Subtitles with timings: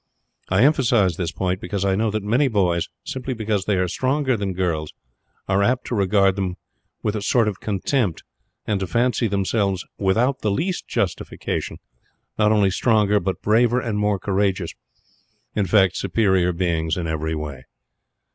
[0.49, 4.35] I emphasize this point because I know that many boys, simply because they are stronger
[4.35, 4.95] than girls,
[5.47, 6.55] are apt to regard them
[7.03, 8.23] with a sort of contempt,
[8.65, 11.77] and to fancy themselves without the least justification,
[12.39, 14.73] not only stronger but braver and more courageous
[15.53, 17.65] in fact superior beings in every way.